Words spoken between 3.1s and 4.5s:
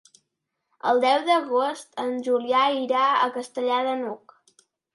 a Castellar de n'Hug.